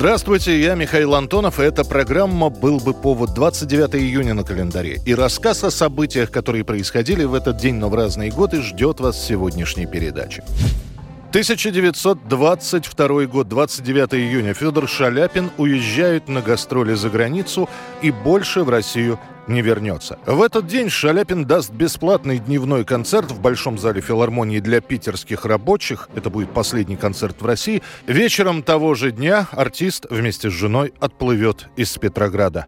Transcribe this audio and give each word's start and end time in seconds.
Здравствуйте, 0.00 0.58
я 0.58 0.76
Михаил 0.76 1.14
Антонов, 1.14 1.60
и 1.60 1.62
эта 1.62 1.84
программа 1.84 2.48
«Был 2.48 2.78
бы 2.80 2.94
повод» 2.94 3.34
29 3.34 3.96
июня 3.96 4.32
на 4.32 4.44
календаре. 4.44 4.98
И 5.04 5.14
рассказ 5.14 5.62
о 5.62 5.70
событиях, 5.70 6.30
которые 6.30 6.64
происходили 6.64 7.24
в 7.24 7.34
этот 7.34 7.58
день, 7.58 7.74
но 7.74 7.90
в 7.90 7.94
разные 7.94 8.30
годы, 8.30 8.62
ждет 8.62 8.98
вас 8.98 9.16
в 9.16 9.26
сегодняшней 9.26 9.84
передаче. 9.84 10.42
1922 11.30 13.26
год, 13.26 13.46
29 13.46 14.14
июня. 14.14 14.52
Федор 14.52 14.88
Шаляпин 14.88 15.52
уезжает 15.58 16.26
на 16.26 16.42
гастроли 16.42 16.94
за 16.94 17.08
границу 17.08 17.68
и 18.02 18.10
больше 18.10 18.64
в 18.64 18.68
Россию 18.68 19.16
не 19.46 19.62
вернется. 19.62 20.18
В 20.26 20.42
этот 20.42 20.66
день 20.66 20.90
Шаляпин 20.90 21.44
даст 21.44 21.70
бесплатный 21.70 22.40
дневной 22.40 22.84
концерт 22.84 23.30
в 23.30 23.40
Большом 23.40 23.78
зале 23.78 24.00
филармонии 24.00 24.58
для 24.58 24.80
питерских 24.80 25.44
рабочих. 25.44 26.08
Это 26.16 26.30
будет 26.30 26.50
последний 26.50 26.96
концерт 26.96 27.40
в 27.40 27.46
России. 27.46 27.80
Вечером 28.08 28.64
того 28.64 28.94
же 28.94 29.12
дня 29.12 29.46
артист 29.52 30.06
вместе 30.10 30.50
с 30.50 30.52
женой 30.52 30.92
отплывет 30.98 31.68
из 31.76 31.96
Петрограда. 31.96 32.66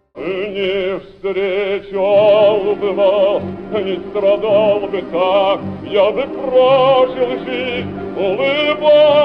Встречал 0.99 2.75
бы 2.75 2.93
вас, 2.93 3.43
не 3.85 3.97
страдал 4.11 4.81
бы 4.81 5.03
так, 5.11 5.61
я 5.91 6.11
бы 6.11 6.23
прожил 6.23 7.39
жизнь, 7.45 7.89
улыбаючись. 8.17 9.23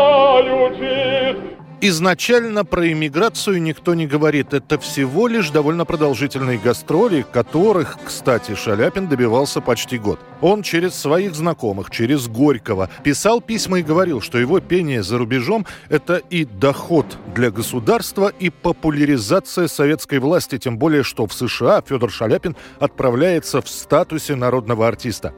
Изначально 1.80 2.66
про 2.66 2.92
иммиграцию 2.92 3.62
никто 3.62 3.94
не 3.94 4.08
говорит. 4.08 4.52
Это 4.56 4.80
всего 4.80 5.28
лишь 5.28 5.52
довольно 5.52 5.86
продолжительные 5.86 6.58
гастроли, 6.58 7.24
которых, 7.32 8.00
кстати, 8.04 8.56
Шаляпин 8.56 9.08
добивался 9.08 9.62
почти 9.62 10.00
год. 10.00 10.20
Он 10.42 10.64
через 10.64 10.96
своих 10.96 11.36
знакомых, 11.36 11.92
через 11.92 12.28
Горького 12.28 12.90
писал 13.04 13.42
письма 13.42 13.80
и 13.80 13.84
говорил, 13.84 14.22
что 14.22 14.40
его 14.40 14.60
пение 14.60 15.04
за 15.04 15.20
рубежом– 15.20 15.68
это 15.90 16.16
и 16.16 16.46
доход 16.46 17.06
для 17.36 17.52
государства, 17.52 18.32
и 18.40 18.50
популяризация 18.50 19.68
советской 19.68 20.18
власти, 20.18 20.58
тем 20.58 20.80
более, 20.80 21.04
что 21.04 21.28
в 21.28 21.34
США 21.34 21.84
Федор 21.88 22.10
Шаляпин 22.10 22.56
отправляется 22.80 23.62
в 23.62 23.70
статусе 23.70 24.34
народного 24.34 24.88
артиста. 24.88 25.34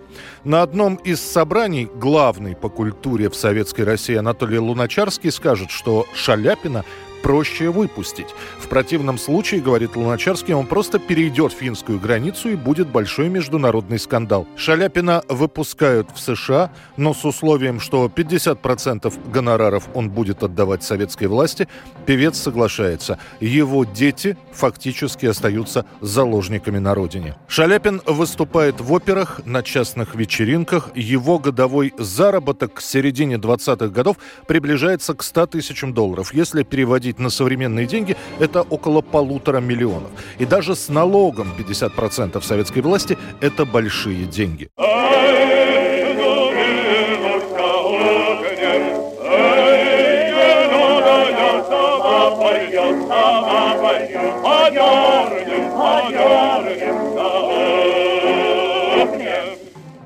На 0.46 0.62
одном 0.62 0.96
из 0.96 1.20
собраний 1.22 1.90
главный 1.96 2.56
по 2.56 2.70
культуре 2.70 3.30
в 3.30 3.36
Советской 3.36 3.82
России 3.82 4.16
Анатолий 4.16 4.58
Луначарский 4.60 5.32
скажет, 5.32 5.70
что 5.70 6.08
Шаляпина 6.30 6.86
проще 7.22 7.70
выпустить. 7.70 8.28
В 8.60 8.68
противном 8.68 9.18
случае, 9.18 9.62
говорит 9.62 9.96
Луначарский, 9.96 10.54
он 10.54 10.68
просто 10.68 11.00
перейдет 11.00 11.52
финскую 11.52 12.00
границу 12.00 12.50
и 12.50 12.56
будет 12.56 12.88
большой 12.88 13.30
международный 13.30 14.00
скандал. 14.00 14.48
Шаляпина 14.56 15.24
выпускают 15.28 16.10
в 16.14 16.20
США, 16.20 16.72
но 16.98 17.14
с 17.14 17.26
условием, 17.26 17.80
что 17.80 18.06
50% 18.06 19.32
гонораров 19.32 19.88
он 19.94 20.10
будет 20.10 20.44
отдавать 20.44 20.84
советской 20.84 21.26
власти, 21.26 21.68
певец 22.06 22.38
соглашается. 22.38 23.20
Его 23.40 23.84
дети 23.86 24.38
фактически 24.52 25.26
остаются 25.26 25.86
заложниками 26.02 26.80
на 26.80 26.94
родине. 26.96 27.36
Шаляпин 27.48 28.02
выступает 28.06 28.82
в 28.82 28.94
операх, 28.94 29.42
на 29.46 29.64
частных 29.64 30.16
вечеринках. 30.16 30.90
Его 30.96 31.40
годовой 31.40 31.94
заработок 31.98 32.76
к 32.76 32.82
середине 32.82 33.36
20-х 33.36 33.88
годов 33.88 34.18
приближается 34.48 35.14
к 35.14 35.24
100 35.24 35.48
тысячам 35.48 35.94
долларов. 35.94 36.34
Если 36.34 36.64
переводить 36.64 37.09
переводить 37.10 37.20
на 37.20 37.30
современные 37.30 37.86
деньги, 37.88 38.16
это 38.40 38.62
около 38.62 39.02
полутора 39.02 39.62
миллионов. 39.62 40.10
И 40.42 40.46
даже 40.46 40.76
с 40.76 40.90
налогом 40.90 41.48
50% 41.58 42.42
советской 42.42 42.82
власти– 42.82 43.18
это 43.42 43.66
большие 43.66 44.26
деньги. 44.26 44.70
Подернем, 44.76 45.39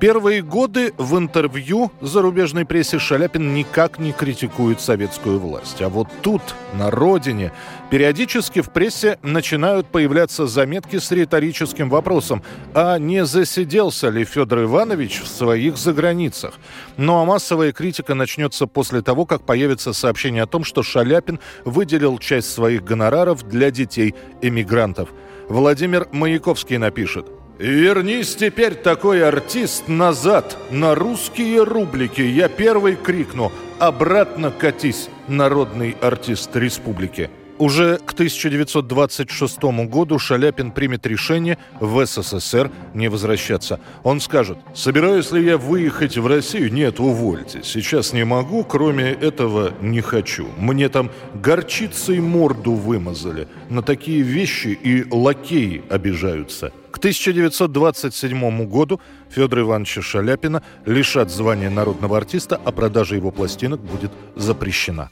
Первые 0.04 0.42
годы 0.42 0.92
в 0.98 1.16
интервью 1.16 1.90
зарубежной 2.02 2.66
прессе 2.66 2.98
Шаляпин 2.98 3.54
никак 3.54 3.98
не 3.98 4.12
критикует 4.12 4.82
советскую 4.82 5.38
власть. 5.38 5.80
А 5.80 5.88
вот 5.88 6.08
тут, 6.20 6.42
на 6.74 6.90
родине, 6.90 7.52
периодически 7.88 8.60
в 8.60 8.68
прессе 8.68 9.18
начинают 9.22 9.86
появляться 9.86 10.46
заметки 10.46 10.98
с 10.98 11.10
риторическим 11.10 11.88
вопросом, 11.88 12.42
а 12.74 12.98
не 12.98 13.24
засиделся 13.24 14.10
ли 14.10 14.26
Федор 14.26 14.64
Иванович 14.64 15.22
в 15.22 15.26
своих 15.26 15.78
заграницах? 15.78 16.52
Ну 16.98 17.16
а 17.16 17.24
массовая 17.24 17.72
критика 17.72 18.14
начнется 18.14 18.66
после 18.66 19.00
того, 19.00 19.24
как 19.24 19.46
появится 19.46 19.94
сообщение 19.94 20.42
о 20.42 20.46
том, 20.46 20.64
что 20.64 20.82
Шаляпин 20.82 21.40
выделил 21.64 22.18
часть 22.18 22.52
своих 22.52 22.84
гонораров 22.84 23.48
для 23.48 23.70
детей 23.70 24.14
эмигрантов. 24.42 25.08
Владимир 25.48 26.08
Маяковский 26.12 26.76
напишет– 26.76 27.26
Вернись 27.58 28.34
теперь 28.34 28.74
такой 28.74 29.26
артист 29.26 29.86
назад, 29.86 30.58
на 30.70 30.96
русские 30.96 31.62
рублики. 31.62 32.20
Я 32.20 32.48
первый 32.48 32.96
крикну 32.96 33.52
«Обратно 33.78 34.50
катись, 34.50 35.08
народный 35.28 35.96
артист 36.00 36.56
республики». 36.56 37.30
Уже 37.58 37.98
к 37.98 38.12
1926 38.12 39.62
году 39.86 40.18
Шаляпин 40.18 40.72
примет 40.72 41.06
решение 41.06 41.56
в 41.78 42.04
СССР 42.04 42.72
не 42.94 43.06
возвращаться. 43.06 43.78
Он 44.02 44.20
скажет, 44.20 44.58
собираюсь 44.74 45.30
ли 45.30 45.44
я 45.44 45.56
выехать 45.56 46.18
в 46.18 46.26
Россию? 46.26 46.72
Нет, 46.72 46.98
увольте. 46.98 47.60
Сейчас 47.62 48.12
не 48.12 48.24
могу, 48.24 48.64
кроме 48.64 49.12
этого 49.12 49.72
не 49.80 50.00
хочу. 50.00 50.48
Мне 50.58 50.88
там 50.88 51.12
горчицей 51.34 52.18
морду 52.18 52.72
вымазали. 52.72 53.46
На 53.70 53.82
такие 53.82 54.22
вещи 54.22 54.76
и 54.82 55.06
лакеи 55.08 55.84
обижаются. 55.88 56.72
К 56.94 56.98
1927 56.98 58.66
году 58.66 59.00
Федора 59.28 59.62
Ивановича 59.62 60.00
Шаляпина 60.00 60.62
лишат 60.86 61.28
звания 61.28 61.68
народного 61.68 62.16
артиста, 62.16 62.60
а 62.64 62.70
продажа 62.70 63.16
его 63.16 63.32
пластинок 63.32 63.80
будет 63.80 64.12
запрещена. 64.36 65.10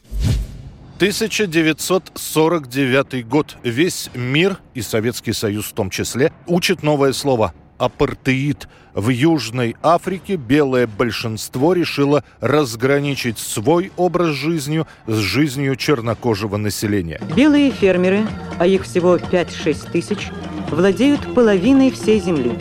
1949 0.98 3.26
год. 3.26 3.56
Весь 3.65 4.10
мир, 4.15 4.59
и 4.75 4.81
Советский 4.81 5.32
Союз 5.32 5.65
в 5.65 5.72
том 5.72 5.91
числе, 5.91 6.32
учит 6.47 6.84
новое 6.84 7.12
слово 7.12 7.53
апартеид. 7.78 8.69
В 8.94 9.09
Южной 9.09 9.75
Африке 9.82 10.37
белое 10.37 10.87
большинство 10.87 11.72
решило 11.72 12.22
разграничить 12.41 13.38
свой 13.38 13.91
образ 13.97 14.37
жизни 14.37 14.84
с 15.09 15.16
жизнью 15.16 15.75
чернокожего 15.75 16.59
населения. 16.59 17.20
Белые 17.34 17.72
фермеры, 17.72 18.25
а 18.60 18.69
их 18.69 18.84
всего 18.84 19.16
5-6 19.16 19.91
тысяч, 19.91 20.31
владеют 20.72 21.34
половиной 21.34 21.91
всей 21.91 22.19
земли. 22.19 22.59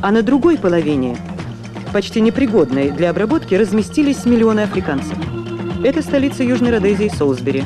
А 0.00 0.10
на 0.10 0.22
другой 0.22 0.56
половине, 0.58 1.16
почти 1.92 2.20
непригодной 2.20 2.90
для 2.90 3.10
обработки, 3.10 3.54
разместились 3.54 4.24
миллионы 4.24 4.60
африканцев. 4.60 5.18
Это 5.84 6.02
столица 6.02 6.44
Южной 6.44 6.70
Родезии 6.70 7.08
Солсбери. 7.08 7.64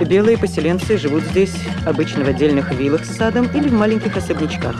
Белые 0.00 0.38
поселенцы 0.38 0.96
живут 0.96 1.22
здесь 1.24 1.54
обычно 1.86 2.24
в 2.24 2.28
отдельных 2.28 2.72
виллах 2.72 3.04
с 3.04 3.16
садом 3.16 3.48
или 3.54 3.68
в 3.68 3.72
маленьких 3.72 4.16
особнячках. 4.16 4.76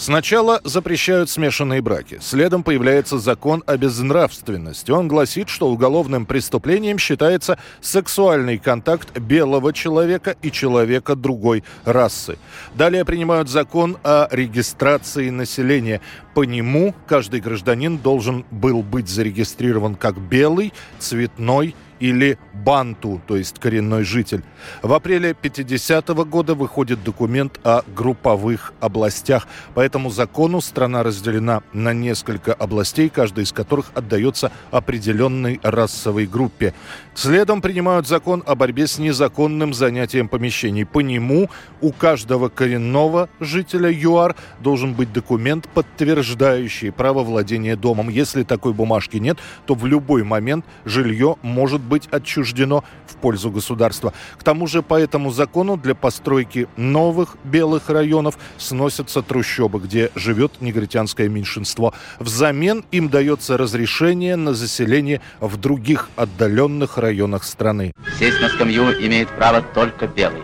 Сначала 0.00 0.62
запрещают 0.64 1.28
смешанные 1.28 1.82
браки. 1.82 2.16
Следом 2.22 2.62
появляется 2.62 3.18
закон 3.18 3.62
о 3.66 3.76
безнравственности. 3.76 4.90
Он 4.90 5.08
гласит, 5.08 5.50
что 5.50 5.68
уголовным 5.68 6.24
преступлением 6.24 6.96
считается 6.96 7.58
сексуальный 7.82 8.56
контакт 8.56 9.18
белого 9.18 9.74
человека 9.74 10.36
и 10.40 10.50
человека 10.50 11.16
другой 11.16 11.64
расы. 11.84 12.38
Далее 12.74 13.04
принимают 13.04 13.50
закон 13.50 13.98
о 14.02 14.26
регистрации 14.30 15.28
населения. 15.28 16.00
По 16.32 16.44
нему 16.44 16.94
каждый 17.06 17.40
гражданин 17.42 17.98
должен 17.98 18.46
был 18.50 18.82
быть 18.82 19.10
зарегистрирован 19.10 19.96
как 19.96 20.18
белый, 20.18 20.72
цветной 20.98 21.74
или 22.00 22.38
банту, 22.54 23.20
то 23.26 23.36
есть 23.36 23.58
коренной 23.58 24.04
житель. 24.04 24.42
В 24.82 24.92
апреле 24.92 25.34
50 25.34 26.10
-го 26.10 26.24
года 26.24 26.54
выходит 26.54 27.04
документ 27.04 27.60
о 27.62 27.82
групповых 27.94 28.72
областях. 28.80 29.46
По 29.74 29.80
этому 29.80 30.10
закону 30.10 30.60
страна 30.60 31.02
разделена 31.02 31.62
на 31.72 31.92
несколько 31.92 32.52
областей, 32.52 33.08
каждая 33.08 33.44
из 33.44 33.52
которых 33.52 33.92
отдается 33.94 34.50
определенной 34.70 35.60
расовой 35.62 36.26
группе. 36.26 36.74
Следом 37.14 37.60
принимают 37.60 38.06
закон 38.06 38.42
о 38.46 38.54
борьбе 38.54 38.86
с 38.86 38.98
незаконным 38.98 39.74
занятием 39.74 40.28
помещений. 40.28 40.86
По 40.86 41.00
нему 41.00 41.50
у 41.80 41.92
каждого 41.92 42.48
коренного 42.48 43.28
жителя 43.40 43.90
ЮАР 43.90 44.36
должен 44.60 44.94
быть 44.94 45.12
документ, 45.12 45.68
подтверждающий 45.68 46.92
право 46.92 47.22
владения 47.22 47.76
домом. 47.76 48.08
Если 48.08 48.42
такой 48.42 48.72
бумажки 48.72 49.18
нет, 49.18 49.38
то 49.66 49.74
в 49.74 49.84
любой 49.86 50.22
момент 50.22 50.64
жилье 50.84 51.36
может 51.42 51.82
быть 51.90 52.08
отчуждено 52.10 52.82
в 53.06 53.16
пользу 53.16 53.50
государства. 53.50 54.14
К 54.38 54.42
тому 54.42 54.66
же 54.66 54.80
по 54.80 54.98
этому 54.98 55.30
закону 55.30 55.76
для 55.76 55.94
постройки 55.94 56.68
новых 56.78 57.36
белых 57.44 57.90
районов 57.90 58.38
сносятся 58.56 59.20
трущобы, 59.20 59.80
где 59.80 60.10
живет 60.14 60.62
негритянское 60.62 61.28
меньшинство. 61.28 61.92
Взамен 62.18 62.84
им 62.92 63.10
дается 63.10 63.58
разрешение 63.58 64.36
на 64.36 64.54
заселение 64.54 65.20
в 65.40 65.58
других 65.58 66.08
отдаленных 66.16 66.96
районах 66.96 67.44
страны. 67.44 67.92
Сесть 68.18 68.40
на 68.40 68.48
скамью 68.48 68.84
имеет 69.04 69.28
право 69.28 69.60
только 69.60 70.06
белый. 70.06 70.42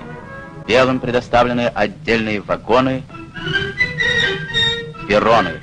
Белым 0.66 0.98
предоставлены 0.98 1.68
отдельные 1.68 2.40
вагоны, 2.40 3.04
перроны, 5.08 5.60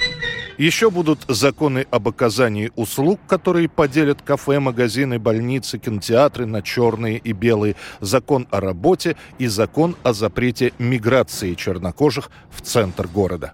еще 0.57 0.89
будут 0.89 1.19
законы 1.27 1.85
об 1.91 2.07
оказании 2.07 2.71
услуг, 2.75 3.19
которые 3.27 3.69
поделят 3.69 4.21
кафе, 4.21 4.59
магазины, 4.59 5.19
больницы, 5.19 5.77
кинотеатры 5.77 6.45
на 6.45 6.61
черные 6.61 7.17
и 7.17 7.33
белые, 7.33 7.75
закон 7.99 8.47
о 8.51 8.59
работе 8.59 9.15
и 9.39 9.47
закон 9.47 9.95
о 10.03 10.13
запрете 10.13 10.73
миграции 10.79 11.53
чернокожих 11.53 12.29
в 12.51 12.61
центр 12.61 13.07
города. 13.07 13.53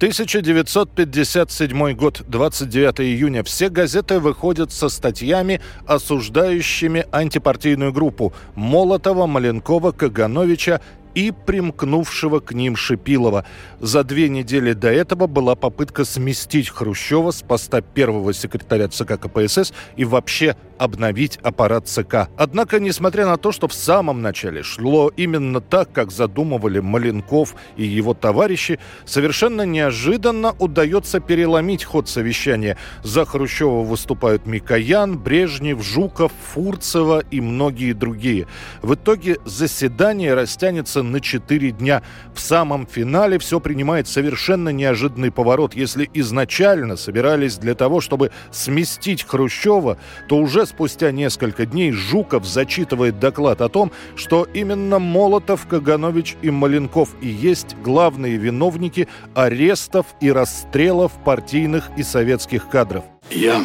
1957 0.00 1.92
год, 1.92 2.22
29 2.26 3.00
июня. 3.02 3.44
Все 3.44 3.68
газеты 3.68 4.18
выходят 4.18 4.72
со 4.72 4.88
статьями, 4.88 5.60
осуждающими 5.86 7.04
антипартийную 7.12 7.92
группу 7.92 8.32
Молотова, 8.54 9.26
Маленкова, 9.26 9.92
Кагановича 9.92 10.80
и 11.14 11.32
примкнувшего 11.32 12.40
к 12.40 12.52
ним 12.52 12.76
Шипилова. 12.76 13.44
За 13.80 14.04
две 14.04 14.28
недели 14.28 14.72
до 14.72 14.90
этого 14.90 15.26
была 15.26 15.54
попытка 15.54 16.04
сместить 16.04 16.68
Хрущева 16.68 17.30
с 17.30 17.42
поста 17.42 17.80
первого 17.80 18.32
секретаря 18.32 18.88
ЦК 18.88 19.18
КПСС 19.20 19.72
и 19.96 20.04
вообще 20.04 20.56
обновить 20.78 21.38
аппарат 21.42 21.88
ЦК. 21.88 22.28
Однако, 22.38 22.80
несмотря 22.80 23.26
на 23.26 23.36
то, 23.36 23.52
что 23.52 23.68
в 23.68 23.74
самом 23.74 24.22
начале 24.22 24.62
шло 24.62 25.12
именно 25.14 25.60
так, 25.60 25.92
как 25.92 26.10
задумывали 26.10 26.80
Маленков 26.80 27.54
и 27.76 27.84
его 27.84 28.14
товарищи, 28.14 28.78
совершенно 29.04 29.62
неожиданно 29.62 30.54
удается 30.58 31.20
переломить 31.20 31.84
ход 31.84 32.08
совещания. 32.08 32.78
За 33.02 33.26
Хрущева 33.26 33.82
выступают 33.82 34.46
Микоян, 34.46 35.18
Брежнев, 35.18 35.82
Жуков, 35.82 36.32
Фурцева 36.54 37.22
и 37.30 37.42
многие 37.42 37.92
другие. 37.92 38.46
В 38.80 38.94
итоге 38.94 39.36
заседание 39.44 40.32
растянется 40.32 40.99
на 41.02 41.20
4 41.20 41.70
дня. 41.72 42.02
В 42.34 42.40
самом 42.40 42.86
финале 42.86 43.38
все 43.38 43.60
принимает 43.60 44.08
совершенно 44.08 44.70
неожиданный 44.70 45.30
поворот. 45.30 45.74
Если 45.74 46.08
изначально 46.14 46.96
собирались 46.96 47.56
для 47.56 47.74
того, 47.74 48.00
чтобы 48.00 48.30
сместить 48.50 49.24
Хрущева, 49.26 49.98
то 50.28 50.36
уже 50.36 50.66
спустя 50.66 51.10
несколько 51.12 51.66
дней 51.66 51.92
Жуков 51.92 52.44
зачитывает 52.44 53.18
доклад 53.18 53.60
о 53.60 53.68
том, 53.68 53.92
что 54.16 54.46
именно 54.52 54.98
Молотов, 54.98 55.66
Каганович 55.66 56.36
и 56.42 56.50
Маленков 56.50 57.10
и 57.20 57.28
есть 57.28 57.76
главные 57.82 58.36
виновники 58.36 59.08
арестов 59.34 60.06
и 60.20 60.30
расстрелов 60.30 61.12
партийных 61.24 61.90
и 61.96 62.02
советских 62.02 62.68
кадров. 62.68 63.04
Я, 63.30 63.64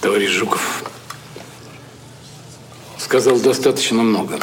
товарищ 0.00 0.30
Жуков, 0.30 0.84
сказал 2.98 3.38
достаточно 3.38 4.02
много. 4.02 4.38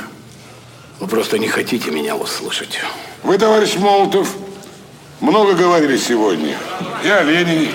Вы 1.00 1.07
просто 1.07 1.38
не 1.38 1.47
хотите 1.47 1.92
меня 1.92 2.15
услышать. 2.15 2.80
Вы, 3.24 3.38
товарищ 3.38 3.75
Молотов, 3.75 4.30
много 5.19 5.53
говорили 5.53 5.97
сегодня. 5.97 6.57
И 7.03 7.09
о 7.09 7.24
Ленине. 7.24 7.71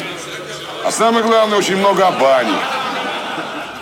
А 0.84 0.90
самое 0.90 1.25
главное, 1.25 1.58
очень 1.58 1.76
много 1.76 2.06
о 2.06 2.12
бане. 2.12 2.56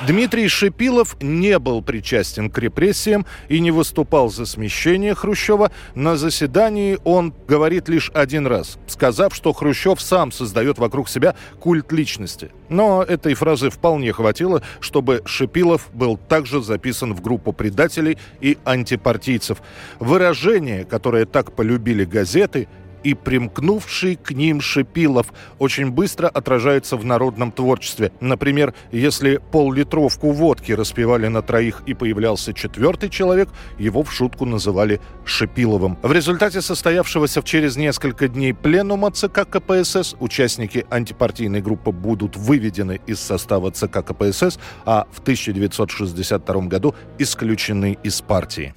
Дмитрий 0.09 0.49
Шипилов 0.49 1.19
не 1.21 1.59
был 1.59 1.83
причастен 1.83 2.49
к 2.49 2.57
репрессиям 2.57 3.27
и 3.51 3.61
не 3.61 3.71
выступал 3.71 4.31
за 4.31 4.47
смещение 4.47 5.15
Хрущева. 5.15 5.71
На 5.95 6.17
заседании 6.17 6.97
он 7.05 7.35
говорит 7.47 7.91
лишь 7.91 8.11
один 8.15 8.47
раз, 8.47 8.79
сказав, 8.87 9.35
что 9.35 9.53
Хрущев 9.53 10.01
сам 10.01 10.33
создает 10.33 10.79
вокруг 10.79 11.11
себя 11.11 11.37
культ 11.61 11.93
личности. 11.93 12.51
Но 12.71 13.03
этой 13.03 13.35
фразы 13.35 13.69
вполне 13.69 14.15
хватило, 14.15 14.63
чтобы 14.81 15.21
Шипилов 15.27 15.91
был 15.93 16.17
также 16.17 16.63
записан 16.63 17.13
в 17.13 17.21
группу 17.21 17.53
предателей 17.53 18.17
и 18.41 18.57
антипартийцев. 18.65 19.59
Выражение, 20.01 20.87
которое 20.87 21.27
так 21.27 21.53
полюбили 21.53 22.07
газеты, 22.07 22.67
и 23.09 23.15
примкнувший 23.15 24.17
к 24.17 24.33
ним 24.33 24.61
Шипилов 24.61 25.33
очень 25.59 25.91
быстро 25.91 26.29
отражается 26.29 26.99
в 26.99 27.07
народном 27.07 27.53
творчестве. 27.53 28.13
Например, 28.21 28.75
если 28.93 29.41
пол-литровку 29.51 30.31
водки 30.33 30.73
распивали 30.73 31.29
на 31.29 31.41
троих 31.41 31.83
и 31.87 31.95
появлялся 31.95 32.53
четвертый 32.53 33.09
человек, 33.09 33.49
его 33.79 34.03
в 34.03 34.13
шутку 34.13 34.45
называли 34.45 35.01
Шипиловым. 35.25 35.97
В 36.03 36.13
результате 36.13 36.61
состоявшегося 36.61 37.41
в 37.41 37.45
через 37.45 37.77
несколько 37.77 38.29
дней 38.29 38.53
пленума 38.53 39.11
ЦК 39.11 39.49
КПСС 39.49 40.15
участники 40.21 40.85
антипартийной 40.91 41.63
группы 41.63 41.93
будут 41.93 42.37
выведены 42.37 43.01
из 43.07 43.21
состава 43.21 43.71
ЦК 43.71 44.05
КПСС, 44.05 44.59
а 44.85 45.07
в 45.11 45.21
1962 45.21 46.61
году 46.67 46.95
исключены 47.19 47.97
из 48.03 48.21
партии. 48.21 48.75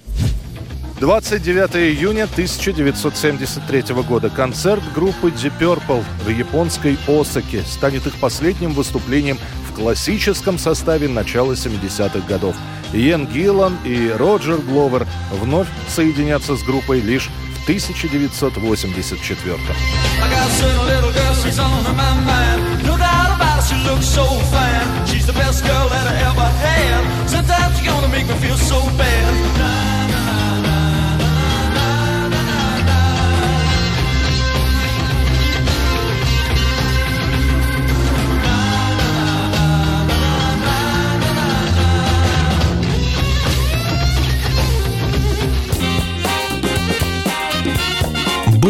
29 1.02 1.74
июня 1.98 2.24
1973 2.24 3.82
года. 4.04 4.30
Концерт 4.30 4.84
группы 4.94 5.30
Deep 5.30 5.52
Purple 5.58 6.04
в 6.24 6.28
японской 6.28 6.96
Осаке 7.08 7.64
станет 7.64 8.06
их 8.06 8.14
последним 8.20 8.72
выступлением 8.72 9.36
в 9.68 9.74
классическом 9.74 10.58
составе 10.58 11.08
начала 11.08 11.54
70-х 11.54 12.20
годов. 12.28 12.54
Иен 12.92 13.26
Гиллан 13.26 13.76
и 13.84 14.12
Роджер 14.16 14.58
Гловер 14.58 15.08
вновь 15.32 15.66
соединятся 15.88 16.56
с 16.56 16.62
группой 16.62 17.00
лишь 17.00 17.30
в 17.58 17.62
1984 17.64 19.56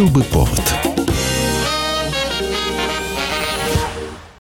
был 0.03 0.09
бы 0.09 0.25
повод. 0.25 0.42